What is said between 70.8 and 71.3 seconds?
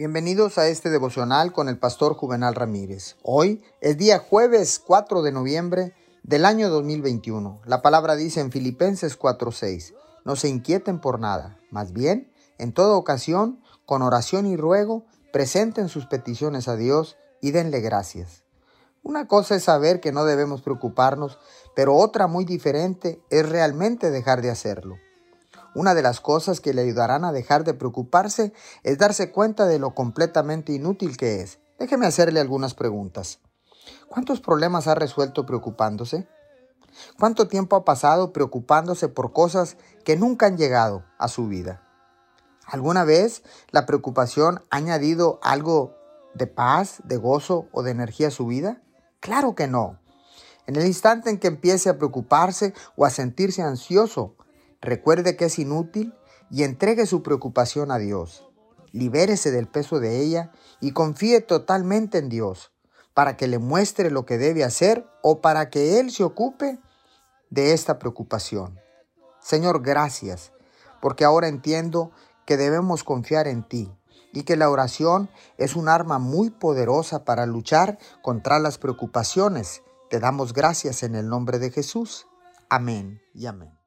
porque